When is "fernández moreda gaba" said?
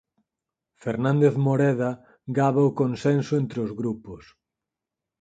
0.83-2.61